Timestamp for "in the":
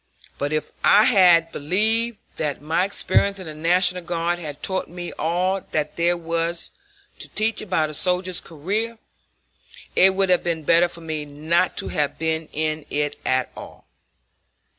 3.37-3.53